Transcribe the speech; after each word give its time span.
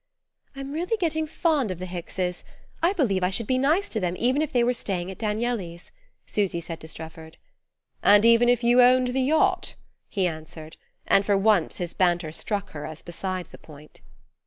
"I'm 0.55 0.73
getting 0.97 1.23
really 1.25 1.27
fond 1.29 1.69
of 1.69 1.77
the 1.77 1.85
Hickses; 1.85 2.43
I 2.81 2.91
believe 2.91 3.23
I 3.23 3.29
should 3.29 3.45
be 3.45 3.59
nice 3.59 3.87
to 3.89 3.99
them 3.99 4.15
even 4.17 4.41
if 4.41 4.51
they 4.51 4.63
were 4.63 4.73
staying 4.73 5.11
at 5.11 5.19
Danieli's," 5.19 5.91
Susy 6.25 6.59
said 6.59 6.79
to 6.79 6.87
Strefford. 6.87 7.37
"And 8.01 8.25
even 8.25 8.49
if 8.49 8.63
you 8.63 8.81
owned 8.81 9.09
the 9.09 9.21
yacht?" 9.21 9.75
he 10.09 10.25
answered; 10.25 10.77
and 11.05 11.23
for 11.23 11.37
once 11.37 11.77
his 11.77 11.93
banter 11.93 12.31
struck 12.31 12.71
her 12.71 12.87
as 12.87 13.03
beside 13.03 13.45
the 13.51 13.59
point. 13.59 14.01